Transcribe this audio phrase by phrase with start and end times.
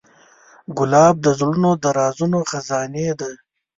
[0.77, 3.31] ګلاب د زړه د رازونو خزانې ده.